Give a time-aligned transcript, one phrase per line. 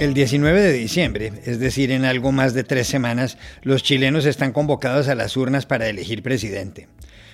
[0.00, 4.52] El 19 de diciembre, es decir, en algo más de tres semanas, los chilenos están
[4.52, 6.86] convocados a las urnas para elegir presidente.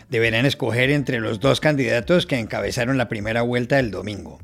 [0.09, 4.41] Deberán escoger entre los dos candidatos que encabezaron la primera vuelta el domingo,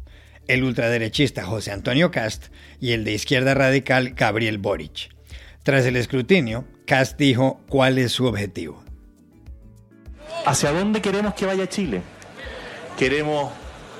[0.48, 5.08] el ultraderechista José Antonio Cast y el de izquierda radical Gabriel Boric.
[5.62, 8.84] Tras el escrutinio, Cast dijo cuál es su objetivo.
[10.44, 12.02] ¿Hacia dónde queremos que vaya Chile?
[12.98, 13.50] Queremos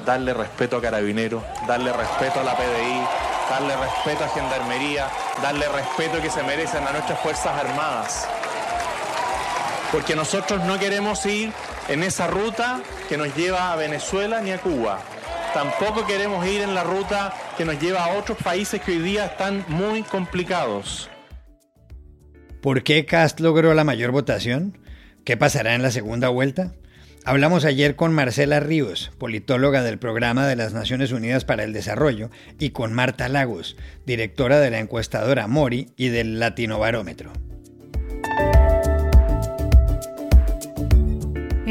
[0.05, 5.09] darle respeto a Carabineros, darle respeto a la PDI, darle respeto a Gendarmería,
[5.43, 8.29] darle respeto que se merecen a nuestras Fuerzas Armadas.
[9.91, 11.53] Porque nosotros no queremos ir
[11.89, 15.01] en esa ruta que nos lleva a Venezuela ni a Cuba.
[15.53, 19.27] Tampoco queremos ir en la ruta que nos lleva a otros países que hoy día
[19.27, 21.11] están muy complicados.
[22.63, 24.79] ¿Por qué Cast logró la mayor votación?
[25.25, 26.73] ¿Qué pasará en la segunda vuelta?
[27.25, 32.31] Hablamos ayer con Marcela Ríos, politóloga del Programa de las Naciones Unidas para el Desarrollo,
[32.59, 36.79] y con Marta Lagos, directora de la encuestadora Mori y del Latino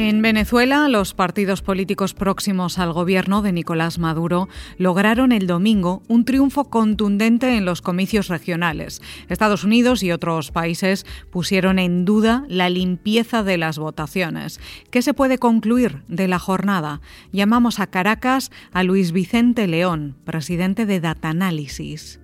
[0.02, 4.48] En Venezuela, los partidos políticos próximos al gobierno de Nicolás Maduro
[4.78, 9.02] lograron el domingo un triunfo contundente en los comicios regionales.
[9.28, 14.62] Estados Unidos y otros países pusieron en duda la limpieza de las votaciones.
[14.90, 17.02] ¿Qué se puede concluir de la jornada?
[17.34, 22.22] Llamamos a Caracas a Luis Vicente León, presidente de Datanalysis.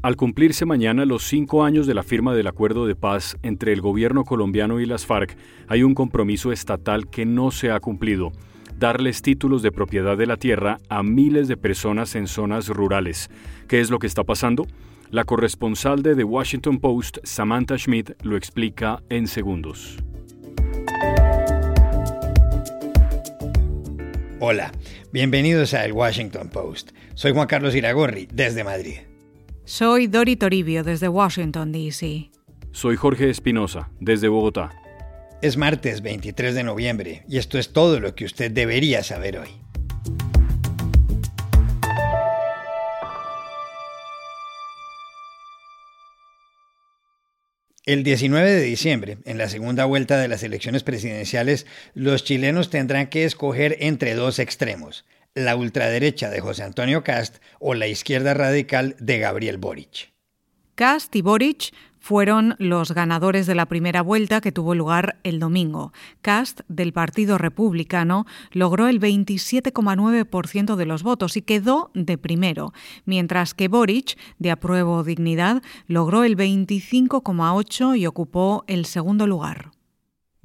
[0.00, 3.80] Al cumplirse mañana los cinco años de la firma del acuerdo de paz entre el
[3.80, 8.30] gobierno colombiano y las FARC, hay un compromiso estatal que no se ha cumplido,
[8.78, 13.28] darles títulos de propiedad de la tierra a miles de personas en zonas rurales.
[13.66, 14.68] ¿Qué es lo que está pasando?
[15.10, 19.96] La corresponsal de The Washington Post, Samantha Schmidt, lo explica en segundos.
[24.38, 24.70] Hola,
[25.12, 26.92] bienvenidos a El Washington Post.
[27.14, 28.98] Soy Juan Carlos Iragorri, desde Madrid.
[29.70, 32.30] Soy Dori Toribio desde Washington, D.C.
[32.72, 34.70] Soy Jorge Espinosa desde Bogotá.
[35.42, 39.50] Es martes 23 de noviembre y esto es todo lo que usted debería saber hoy.
[47.84, 53.08] El 19 de diciembre, en la segunda vuelta de las elecciones presidenciales, los chilenos tendrán
[53.08, 55.04] que escoger entre dos extremos,
[55.38, 60.12] la ultraderecha de José Antonio Cast o la izquierda radical de Gabriel Boric.
[60.74, 65.92] Cast y Boric fueron los ganadores de la primera vuelta que tuvo lugar el domingo.
[66.22, 72.72] Cast, del Partido Republicano, logró el 27,9% de los votos y quedó de primero,
[73.04, 79.72] mientras que Boric, de Apruebo Dignidad, logró el 25,8% y ocupó el segundo lugar.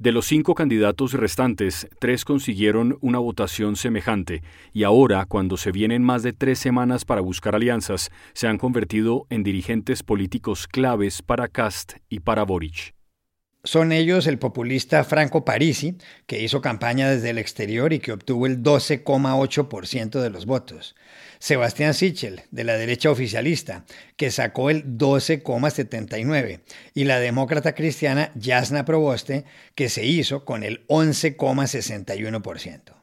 [0.04, 4.42] De los cinco candidatos restantes, tres consiguieron una votación semejante
[4.74, 9.24] y ahora, cuando se vienen más de tres semanas para buscar alianzas, se han convertido
[9.30, 12.93] en dirigentes políticos claves para Cast y para Boric.
[13.64, 18.46] Son ellos el populista Franco Parisi, que hizo campaña desde el exterior y que obtuvo
[18.46, 20.94] el 12,8% de los votos.
[21.38, 23.86] Sebastián Sichel, de la derecha oficialista,
[24.16, 26.60] que sacó el 12,79%.
[26.94, 32.93] Y la demócrata cristiana Yasna Proboste, que se hizo con el 11,61%.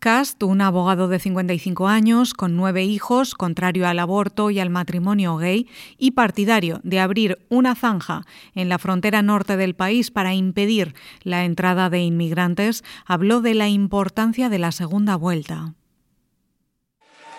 [0.00, 5.36] Cast, un abogado de 55 años, con nueve hijos, contrario al aborto y al matrimonio
[5.36, 5.66] gay,
[5.98, 8.22] y partidario de abrir una zanja
[8.54, 10.94] en la frontera norte del país para impedir
[11.24, 15.74] la entrada de inmigrantes, habló de la importancia de la segunda vuelta.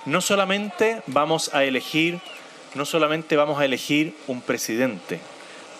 [0.06, 2.20] No solamente vamos a elegir,
[2.76, 5.22] no solamente vamos a elegir un presidente,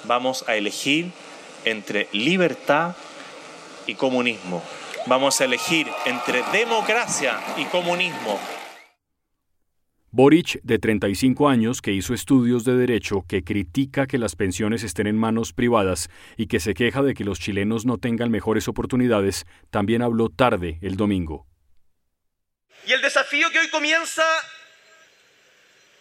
[0.06, 1.11] vamos a elegir
[1.66, 2.96] entre libertad
[3.85, 4.63] y comunismo
[5.05, 8.39] Vamos a elegir entre democracia y comunismo.
[10.11, 15.07] Boric, de 35 años, que hizo estudios de derecho, que critica que las pensiones estén
[15.07, 19.45] en manos privadas y que se queja de que los chilenos no tengan mejores oportunidades,
[19.69, 21.47] también habló tarde el domingo.
[22.85, 24.25] Y el desafío que hoy comienza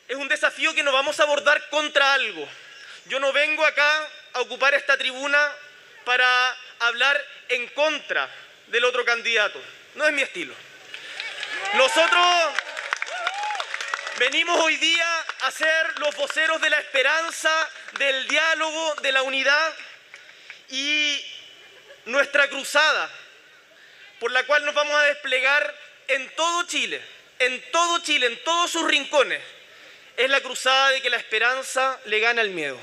[0.08, 2.46] es un desafío que nos vamos a abordar contra algo.
[3.08, 3.88] Yo no vengo acá
[4.34, 5.38] a ocupar esta tribuna
[6.04, 6.26] para
[6.80, 7.16] hablar
[7.50, 8.28] en contra
[8.70, 9.60] del otro candidato.
[9.94, 10.54] No es mi estilo.
[11.74, 12.26] Nosotros
[14.18, 19.74] venimos hoy día a ser los voceros de la esperanza, del diálogo, de la unidad
[20.68, 21.24] y
[22.06, 23.10] nuestra cruzada
[24.18, 25.74] por la cual nos vamos a desplegar
[26.08, 27.00] en todo Chile,
[27.38, 29.40] en todo Chile, en todos sus rincones,
[30.16, 32.78] es la cruzada de que la esperanza le gana al miedo.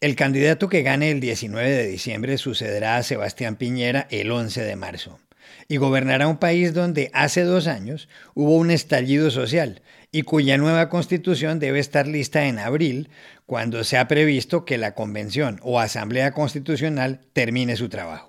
[0.00, 4.76] El candidato que gane el 19 de diciembre sucederá a Sebastián Piñera el 11 de
[4.76, 5.18] marzo.
[5.66, 10.88] y gobernará un país donde hace dos años hubo un estallido social y cuya nueva
[10.88, 13.10] constitución debe estar lista en abril,
[13.44, 18.27] cuando se ha previsto que la convención o asamblea constitucional termine su trabajo.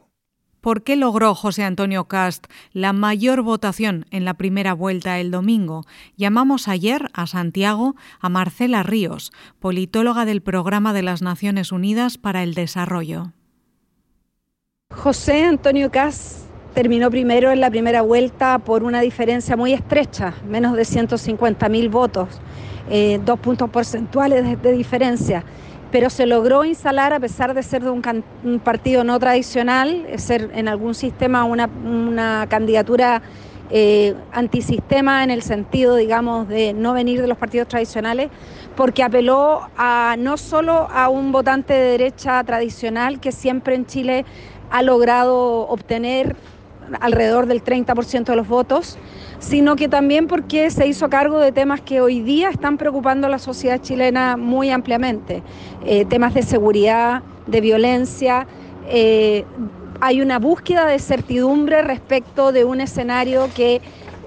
[0.62, 5.86] ¿Por qué logró José Antonio Cast la mayor votación en la primera vuelta el domingo?
[6.18, 12.44] Llamamos ayer a Santiago a Marcela Ríos, politóloga del Programa de las Naciones Unidas para
[12.44, 13.32] el Desarrollo.
[14.94, 20.76] José Antonio Cast terminó primero en la primera vuelta por una diferencia muy estrecha, menos
[20.76, 22.42] de 150 mil votos,
[22.90, 25.46] eh, dos puntos porcentuales de diferencia
[25.92, 28.02] pero se logró instalar a pesar de ser de un,
[28.64, 33.22] partido no tradicional, ser en algún sistema una, candidatura
[33.72, 38.30] eh, antisistema en el sentido, digamos, de no venir de los partidos tradicionales,
[38.76, 44.26] porque apeló a no solo a un votante de derecha tradicional que siempre en Chile
[44.72, 46.36] ha logrado obtener
[47.00, 48.98] alrededor del 30% de los votos,
[49.40, 53.30] sino que también porque se hizo cargo de temas que hoy día están preocupando a
[53.30, 55.42] la sociedad chilena muy ampliamente,
[55.86, 58.48] eh, temas de seguridad, de violencia.
[58.88, 59.46] Eh,
[60.02, 63.82] hay una búsqueda de certidumbre respecto de un escenario que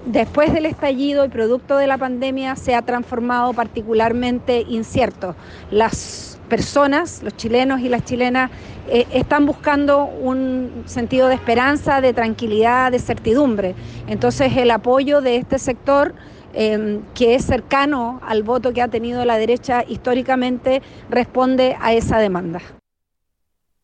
[0.06, 5.35] después del estallido y producto de la pandemia se ha transformado particularmente incierto.
[5.70, 8.50] Las personas, los chilenos y las chilenas,
[8.87, 13.75] eh, están buscando un sentido de esperanza, de tranquilidad, de certidumbre.
[14.06, 16.14] Entonces el apoyo de este sector,
[16.52, 22.19] em, que es cercano al voto que ha tenido la derecha históricamente, responde a esa
[22.19, 22.60] demanda.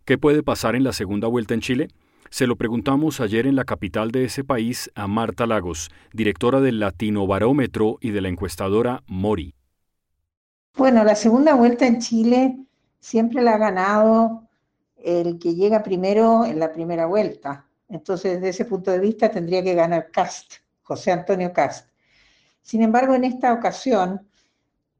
[0.04, 1.88] ¿Qué puede pasar en la segunda vuelta en Chile?
[2.28, 6.80] Se lo preguntamos ayer en la capital de ese país a Marta Lagos, directora del
[6.80, 9.54] Latino Barómetro y de la encuestadora Mori.
[10.78, 12.56] Bueno, la segunda vuelta en Chile
[13.00, 14.48] siempre la ha ganado
[14.94, 17.66] el que llega primero en la primera vuelta.
[17.88, 20.52] Entonces, desde ese punto de vista, tendría que ganar Cast,
[20.82, 21.88] José Antonio Cast.
[22.62, 24.28] Sin embargo, en esta ocasión,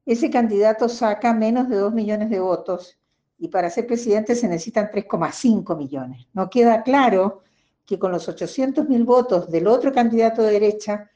[0.04, 2.98] ese candidato saca menos de 2 millones de votos
[3.38, 6.26] y para ser presidente se necesitan 3,5 millones.
[6.32, 7.44] No queda claro
[7.86, 11.08] que con los 800 mil votos del otro candidato de derecha,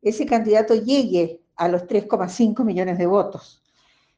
[0.00, 3.62] ese candidato llegue a los 3,5 millones de votos.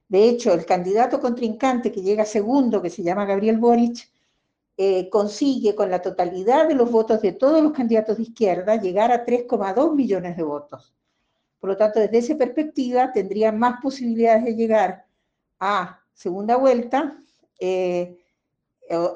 [0.09, 4.09] De hecho, el candidato contrincante que llega segundo, que se llama Gabriel Boric,
[4.77, 9.13] eh, consigue con la totalidad de los votos de todos los candidatos de izquierda llegar
[9.13, 10.95] a 3,2 millones de votos.
[11.59, 15.05] Por lo tanto, desde esa perspectiva, tendría más posibilidades de llegar
[15.59, 17.21] a segunda vuelta,
[17.59, 18.17] eh,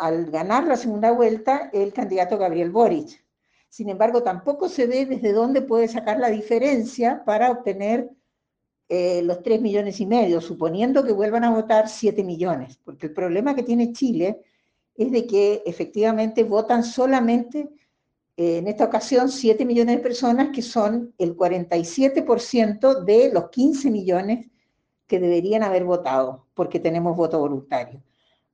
[0.00, 3.24] al ganar la segunda vuelta, el candidato Gabriel Boric.
[3.68, 8.10] Sin embargo, tampoco se ve desde dónde puede sacar la diferencia para obtener
[8.94, 13.14] eh, los 3 millones y medio, suponiendo que vuelvan a votar 7 millones, porque el
[13.14, 14.42] problema que tiene Chile
[14.94, 17.70] es de que efectivamente votan solamente,
[18.36, 23.90] eh, en esta ocasión, 7 millones de personas, que son el 47% de los 15
[23.90, 24.50] millones
[25.06, 28.02] que deberían haber votado, porque tenemos voto voluntario.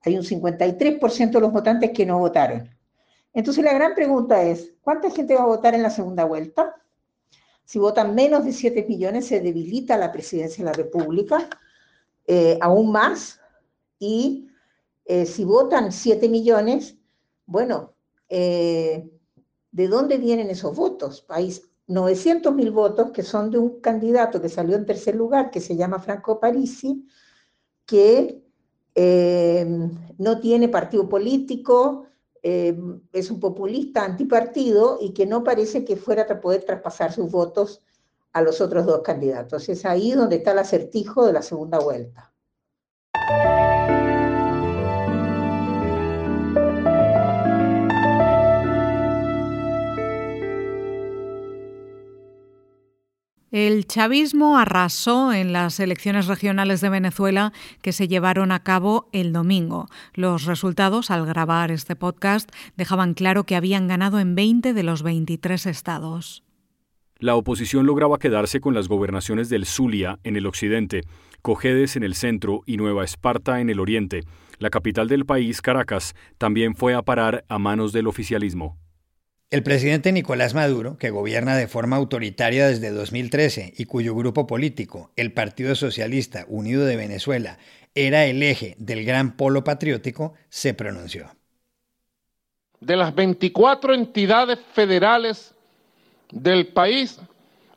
[0.03, 2.69] Hay un 53% de los votantes que no votaron.
[3.33, 6.78] Entonces la gran pregunta es, ¿cuánta gente va a votar en la segunda vuelta?
[7.69, 11.47] Si votan menos de 7 millones, se debilita la presidencia de la República
[12.25, 13.39] eh, aún más.
[13.99, 14.47] Y
[15.05, 16.97] eh, si votan 7 millones,
[17.45, 17.93] bueno,
[18.27, 19.07] eh,
[19.71, 21.27] ¿de dónde vienen esos votos?
[21.29, 21.55] Hay
[21.85, 25.75] 900 mil votos que son de un candidato que salió en tercer lugar, que se
[25.75, 27.05] llama Franco Parisi,
[27.85, 28.41] que
[30.17, 32.07] no tiene partido político,
[32.43, 32.77] eh,
[33.13, 37.81] es un populista antipartido y que no parece que fuera a poder traspasar sus votos
[38.33, 39.69] a los otros dos candidatos.
[39.69, 42.28] Es ahí donde está el acertijo de la segunda vuelta.
[53.51, 57.51] El chavismo arrasó en las elecciones regionales de Venezuela
[57.81, 59.87] que se llevaron a cabo el domingo.
[60.13, 65.01] Los resultados, al grabar este podcast, dejaban claro que habían ganado en 20 de los
[65.01, 66.43] 23 estados.
[67.17, 71.01] La oposición lograba quedarse con las gobernaciones del Zulia en el occidente,
[71.41, 74.21] Cojedes en el centro y Nueva Esparta en el oriente.
[74.59, 78.77] La capital del país, Caracas, también fue a parar a manos del oficialismo.
[79.51, 85.09] El presidente Nicolás Maduro, que gobierna de forma autoritaria desde 2013 y cuyo grupo político,
[85.15, 87.57] el Partido Socialista Unido de Venezuela,
[87.95, 91.31] era el eje del gran polo patriótico, se pronunció.
[92.79, 95.55] De las 24 entidades federales
[96.31, 97.19] del país,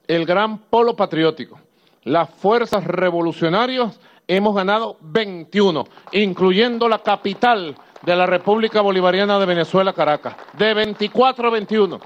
[0.08, 1.58] el gran polo patriótico,
[2.04, 3.98] las fuerzas revolucionarias,
[4.28, 11.48] hemos ganado 21, incluyendo la capital de la República Bolivariana de Venezuela, Caracas, de 24
[11.48, 12.00] a 21.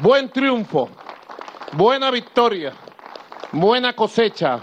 [0.00, 0.88] buen triunfo,
[1.72, 2.72] buena victoria,
[3.52, 4.60] buena cosecha.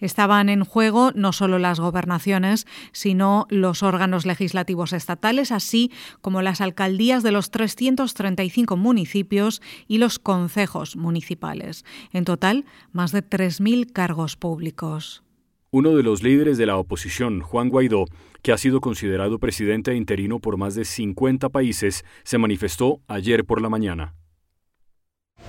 [0.00, 5.90] Estaban en juego no solo las gobernaciones, sino los órganos legislativos estatales, así
[6.20, 11.84] como las alcaldías de los 335 municipios y los concejos municipales.
[12.12, 15.24] En total, más de 3.000 cargos públicos.
[15.70, 18.06] Uno de los líderes de la oposición, Juan Guaidó,
[18.40, 23.60] que ha sido considerado presidente interino por más de 50 países, se manifestó ayer por
[23.60, 24.14] la mañana.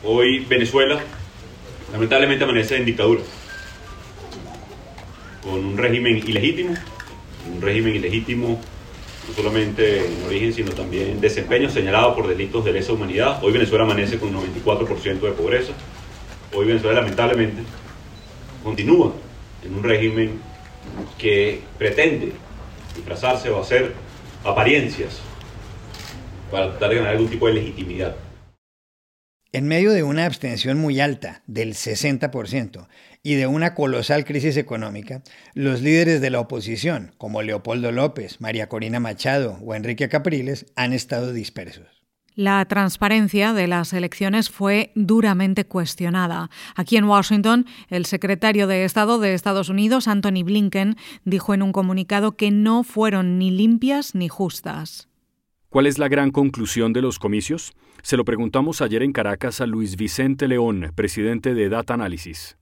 [0.04, 1.00] Hoy Venezuela
[1.94, 3.22] lamentablemente amanece en dictadura
[5.42, 6.74] con un régimen ilegítimo,
[7.56, 8.60] un régimen ilegítimo
[9.26, 13.42] no solamente en origen, sino también en desempeño señalado por delitos de lesa humanidad.
[13.42, 15.72] Hoy Venezuela amanece con un 94% de pobreza.
[16.54, 17.62] Hoy Venezuela lamentablemente
[18.66, 19.14] continúa
[19.64, 20.40] en un régimen
[21.18, 22.34] que pretende
[22.96, 23.94] disfrazarse o hacer
[24.44, 25.20] apariencias
[26.52, 28.16] para tratar de ganar algún tipo de legitimidad.
[29.52, 32.88] En medio de una abstención muy alta, del 60%,
[33.24, 35.24] y de una colosal crisis económica,
[35.54, 40.94] los líderes de la oposición, como Leopoldo López, María Corina Machado o Enrique Capriles, han
[40.94, 41.99] estado dispersos.
[42.40, 46.50] La transparencia de las elecciones fue duramente cuestionada.
[46.74, 51.74] Aquí en Washington, el secretario de Estado de Estados Unidos, Anthony Blinken, dijo en un
[51.74, 55.10] comunicado que no fueron ni limpias ni justas.
[55.68, 57.74] ¿Cuál es la gran conclusión de los comicios?
[58.04, 62.58] Se lo preguntamos ayer en Caracas a Luis Vicente León, presidente de Data Analysis.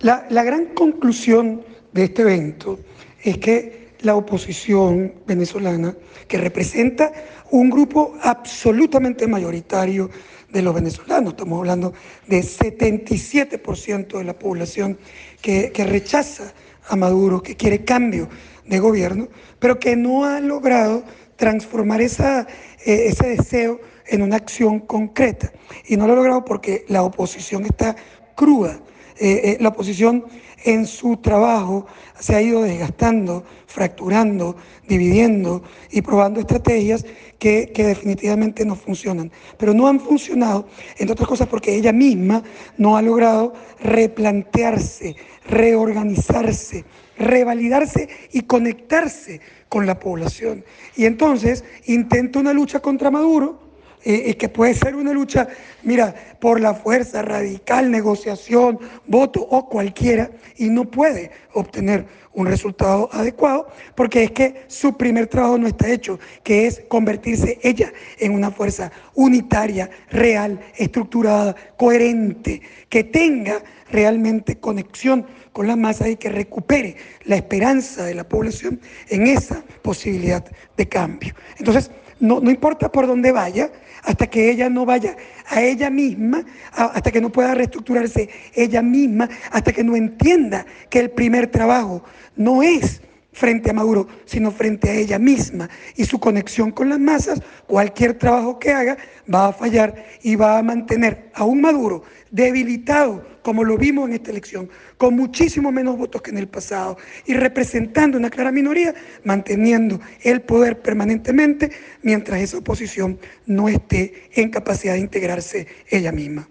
[0.00, 1.62] La, gran conclusión
[1.92, 2.80] de este evento
[3.22, 5.94] es que la oposición venezolana,
[6.26, 7.12] que representa
[7.50, 10.10] un grupo absolutamente mayoritario
[10.48, 11.92] de los venezolanos, estamos hablando
[12.26, 14.98] de 77% de la población
[15.40, 16.52] que, que rechaza
[16.88, 18.28] a Maduro, que quiere cambio
[18.66, 19.28] de gobierno,
[19.58, 21.04] pero que no ha logrado
[21.36, 22.46] transformar esa,
[22.84, 25.52] eh, ese deseo en una acción concreta.
[25.86, 27.96] Y no lo ha logrado porque la oposición está
[28.34, 28.80] cruda.
[29.18, 30.24] Eh, eh, la oposición
[30.64, 31.86] en su trabajo
[32.18, 37.04] se ha ido desgastando, fracturando, dividiendo y probando estrategias
[37.38, 39.32] que, definitivamente no funcionan.
[39.56, 42.42] Pero no han funcionado, entre otras cosas, porque ella misma
[42.76, 46.84] no ha logrado replantearse, reorganizarse,
[47.16, 50.64] revalidarse y conectarse con la población.
[50.96, 53.69] Y entonces intenta una lucha contra Maduro,
[54.02, 55.48] eh, que puede ser una lucha,
[55.82, 63.08] mira, por la fuerza radical, negociación, voto o cualquiera, y no puede obtener un resultado
[63.12, 68.32] adecuado, porque es que su primer trabajo no está hecho, que es convertirse ella en
[68.32, 76.28] una fuerza unitaria, real, estructurada, coherente, que tenga realmente conexión con la masa y que
[76.28, 80.44] recupere la esperanza de la población en esa posibilidad
[80.76, 81.34] de cambio.
[81.58, 81.90] Entonces,
[82.20, 83.70] no, no importa por dónde vaya,
[84.02, 85.16] hasta que ella no vaya
[85.46, 91.00] a ella misma, hasta que no pueda reestructurarse ella misma, hasta que no entienda que
[91.00, 92.02] el primer trabajo
[92.36, 93.02] no es
[93.32, 98.14] frente a Maduro, sino frente a ella misma y su conexión con las masas, cualquier
[98.14, 98.96] trabajo que haga
[99.32, 104.14] va a fallar y va a mantener a un Maduro debilitado, como lo vimos en
[104.14, 106.96] esta elección, con muchísimo menos votos que en el pasado
[107.26, 108.94] y representando una clara minoría,
[109.24, 111.70] manteniendo el poder permanentemente
[112.02, 116.48] mientras esa oposición no esté en capacidad de integrarse ella misma.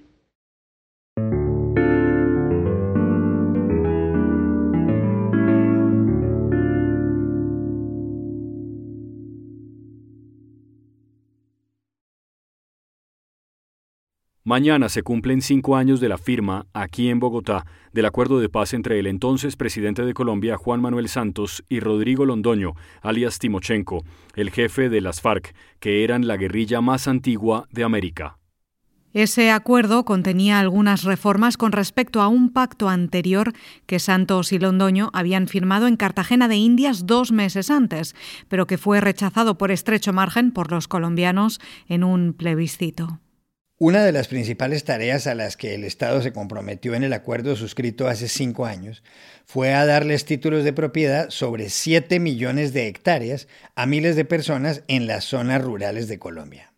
[14.50, 18.74] Mañana se cumplen cinco años de la firma, aquí en Bogotá, del acuerdo de paz
[18.74, 24.04] entre el entonces presidente de Colombia, Juan Manuel Santos, y Rodrigo Londoño, alias Timochenko,
[24.34, 28.40] el jefe de las FARC, que eran la guerrilla más antigua de América.
[29.14, 33.54] Ese acuerdo contenía algunas reformas con respecto a un pacto anterior
[33.86, 38.16] que Santos y Londoño habían firmado en Cartagena de Indias dos meses antes,
[38.48, 43.20] pero que fue rechazado por estrecho margen por los colombianos en un plebiscito.
[43.82, 47.56] Una de las principales tareas a las que el Estado se comprometió en el acuerdo
[47.56, 49.04] suscrito hace cinco años
[49.46, 54.84] fue a darles títulos de propiedad sobre 7 millones de hectáreas a miles de personas
[54.90, 56.74] en las zonas rurales de Colombia.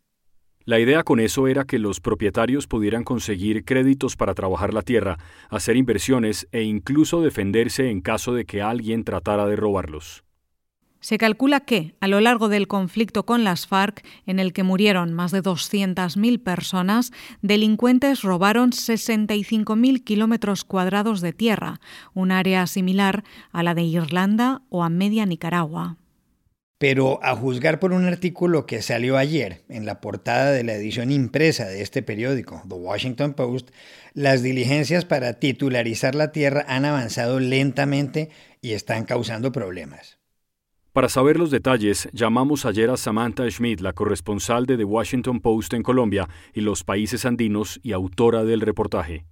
[0.64, 5.18] La idea con eso era que los propietarios pudieran conseguir créditos para trabajar la tierra,
[5.50, 10.24] hacer inversiones e incluso defenderse en caso de que alguien tratara de robarlos.
[11.02, 15.14] Se calcula que, a lo largo del conflicto con las FARC, en el que murieron
[15.14, 21.82] más de 200.000 personas, delincuentes robaron 65.000 kilómetros cuadrados de tierra,
[22.14, 25.98] un área similar a la de Irlanda o a media Nicaragua.
[26.78, 31.12] pero a juzgar por un artículo que salió ayer en la portada de la edición
[31.12, 33.70] impresa de este periódico, The Washington Post,
[34.16, 38.30] las diligencias para titularizar la tierra han avanzado lentamente
[38.62, 40.21] y están causando problemas.
[40.94, 45.74] Para saber los detalles, llamamos ayer a Samantha Schmidt, la corresponsal de The Washington Post
[45.74, 49.26] en Colombia y los países andinos y autora del reportaje.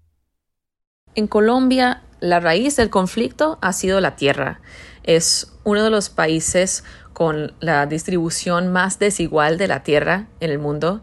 [1.15, 4.61] En Colombia, la raíz del conflicto ha sido la tierra.
[5.03, 10.59] Es uno de los países con la distribución más desigual de la tierra en el
[10.59, 11.01] mundo.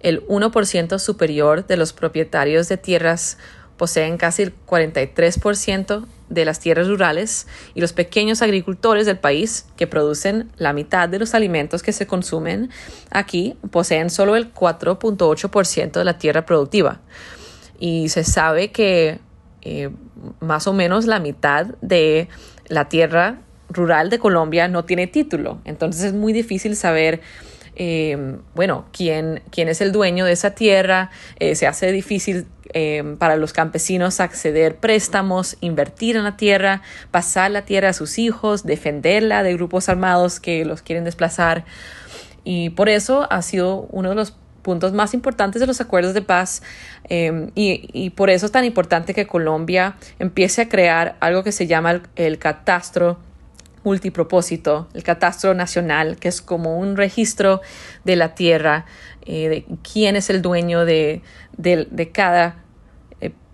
[0.00, 3.38] El 1% superior de los propietarios de tierras
[3.82, 9.88] poseen casi el 43% de las tierras rurales y los pequeños agricultores del país, que
[9.88, 12.70] producen la mitad de los alimentos que se consumen
[13.10, 17.00] aquí, poseen solo el 4.8% de la tierra productiva.
[17.80, 19.18] Y se sabe que
[19.62, 19.90] eh,
[20.38, 22.28] más o menos la mitad de
[22.68, 25.60] la tierra rural de Colombia no tiene título.
[25.64, 27.20] Entonces es muy difícil saber,
[27.74, 31.10] eh, bueno, quién, quién es el dueño de esa tierra.
[31.40, 37.50] Eh, se hace difícil eh, para los campesinos acceder préstamos, invertir en la tierra, pasar
[37.50, 41.64] la tierra a sus hijos, defenderla de grupos armados que los quieren desplazar.
[42.44, 46.22] Y por eso ha sido uno de los puntos más importantes de los acuerdos de
[46.22, 46.62] paz
[47.08, 51.66] y, y, por eso es tan importante que Colombia empiece a crear algo que se
[51.66, 53.18] llama el, el catastro
[53.84, 57.60] multipropósito, el catastro nacional, que es como un registro
[58.04, 58.86] de la tierra,
[59.26, 61.22] eh, de quién es el dueño de,
[62.12, 62.52] cada eh,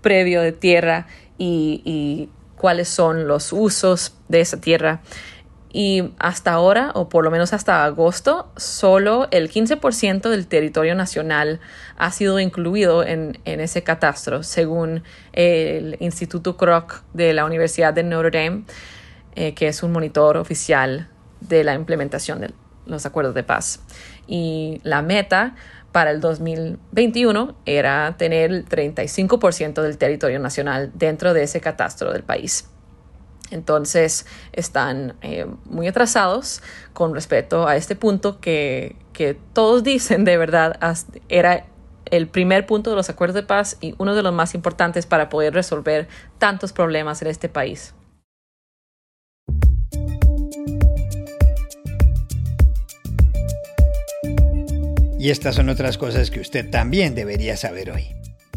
[0.00, 1.06] previo de tierra
[1.38, 5.00] y, cuáles son los usos de esa tierra.
[5.70, 11.60] Y hasta ahora, o por lo menos hasta agosto, solo el 15% del territorio nacional
[11.96, 18.02] ha sido incluido en, en, ese catastro, según el Instituto Kroc de la Universidad de
[18.02, 18.64] Notre Dame.
[19.40, 21.06] Eh, que es un monitor oficial
[21.38, 22.50] de la implementación de
[22.86, 23.80] los acuerdos de paz.
[24.26, 25.54] Y la meta
[25.98, 32.22] para el 2021 era tener el 35% del territorio nacional dentro de ese catastro del
[32.22, 32.68] país.
[33.50, 40.36] Entonces están eh, muy atrasados con respecto a este punto que, que todos dicen de
[40.36, 40.78] verdad
[41.28, 41.66] era
[42.04, 45.28] el primer punto de los acuerdos de paz y uno de los más importantes para
[45.28, 46.06] poder resolver
[46.38, 47.92] tantos problemas en este país.
[55.18, 58.06] Y estas son otras cosas que usted también debería saber hoy.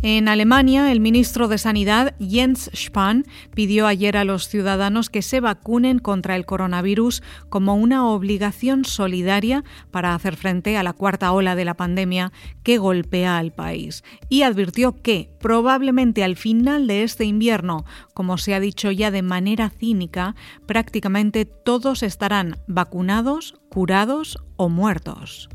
[0.04, 5.40] En Alemania, el ministro de Sanidad, Jens Spahn, pidió ayer a los ciudadanos que se
[5.42, 11.56] vacunen contra el coronavirus como una obligación solidaria para hacer frente a la cuarta ola
[11.56, 12.32] de la pandemia
[12.64, 14.04] que golpea al país.
[14.28, 19.22] Y advirtió que, probablemente al final de este invierno, como se ha dicho ya de
[19.22, 25.48] manera cínica, prácticamente todos estarán vacunados, curados o muertos.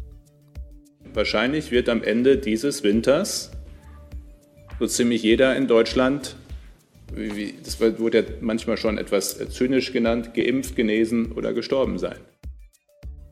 [1.17, 3.51] Wahrscheinlich wird am Ende dieses Winters
[4.79, 6.37] so ziemlich jeder in Deutschland,
[7.65, 12.19] das wurde ja manchmal schon etwas zynisch genannt, geimpft, genesen oder gestorben sein.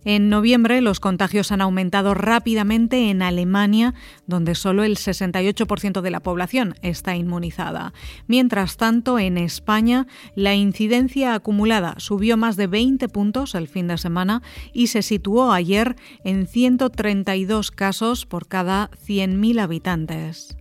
[0.05, 3.95] En noviembre los contagios han aumentado rápidamente en Alemania,
[4.27, 7.93] donde solo el 68% de la población está inmunizada.
[8.27, 13.99] Mientras tanto, en España, la incidencia acumulada subió más de 20 puntos el fin de
[13.99, 20.57] semana y se situó ayer en 132 casos por cada 100.000 habitantes.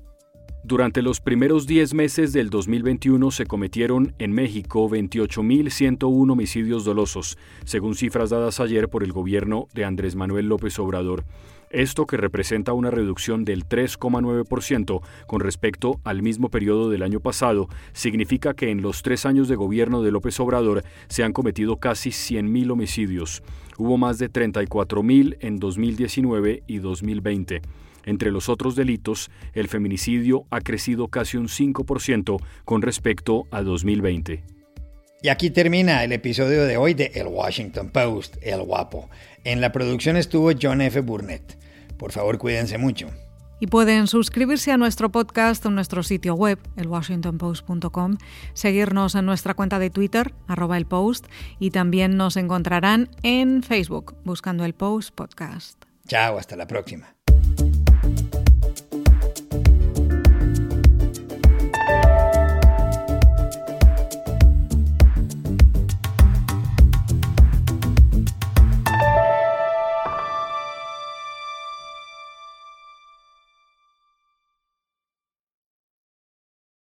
[0.65, 7.95] Durante los primeros 10 meses del 2021 se cometieron en México 28.101 homicidios dolosos, según
[7.95, 11.26] cifras dadas ayer por el gobierno de Andrés Manuel López Obrador.
[11.69, 17.67] Esto que representa una reducción del 3,9% con respecto al mismo periodo del año pasado,
[17.91, 22.12] significa que en los tres años de gobierno de López Obrador se han cometido casi
[22.12, 23.43] 100.000 homicidios.
[23.78, 27.62] Hubo más de 34.000 en 2019 y 2020.
[28.06, 34.44] Entre los otros delitos, el feminicidio ha crecido casi un 5% con respecto a 2020.
[35.22, 39.10] Y aquí termina el episodio de hoy de El Washington Post, El Guapo.
[39.46, 41.00] En la producción estuvo John F.
[41.00, 41.58] Burnett.
[41.98, 43.10] Por favor, cuídense mucho.
[43.62, 48.18] Y pueden suscribirse a nuestro podcast en nuestro sitio web, elwashingtonpost.com,
[48.54, 51.28] seguirnos en nuestra cuenta de Twitter, arroba el post,
[51.60, 55.86] y también nos encontrarán en Facebook, buscando el Post Podcast.
[56.06, 57.16] Chao, hasta la próxima.